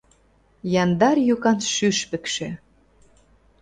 Яндар 0.83 1.17
йӱкан 1.27 1.59
шӱшпыкшӧ 1.73 2.49